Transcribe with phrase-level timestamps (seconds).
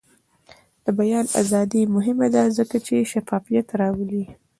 [0.83, 4.23] د بیان ازادي مهمه ده ځکه چې شفافیت راولي.